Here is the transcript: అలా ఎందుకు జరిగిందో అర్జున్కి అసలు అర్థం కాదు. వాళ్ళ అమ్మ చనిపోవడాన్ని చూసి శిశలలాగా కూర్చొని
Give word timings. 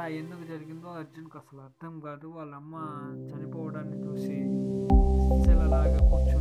అలా 0.00 0.08
ఎందుకు 0.16 0.44
జరిగిందో 0.44 0.88
అర్జున్కి 0.90 1.36
అసలు 1.38 1.60
అర్థం 1.60 1.94
కాదు. 2.00 2.26
వాళ్ళ 2.28 2.52
అమ్మ 2.54 2.74
చనిపోవడాన్ని 3.26 3.96
చూసి 4.04 4.36
శిశలలాగా 5.24 5.98
కూర్చొని 6.10 6.39